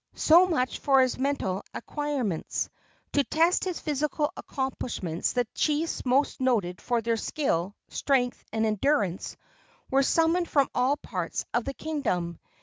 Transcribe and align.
So 0.15 0.47
much 0.47 0.79
for 0.79 0.99
his 1.01 1.19
mental 1.19 1.61
acquirements. 1.75 2.69
To 3.13 3.23
test 3.23 3.65
his 3.65 3.79
physical 3.79 4.33
accomplishments 4.35 5.33
the 5.33 5.45
chiefs 5.53 6.03
most 6.05 6.41
noted 6.41 6.81
for 6.81 7.03
their 7.03 7.17
skill, 7.17 7.75
strength 7.87 8.43
and 8.51 8.65
endurance 8.65 9.37
were 9.91 10.01
summoned 10.01 10.49
from 10.49 10.69
all 10.73 10.97
parts 10.97 11.45
of 11.53 11.65
the 11.65 11.75
kingdom. 11.75 12.39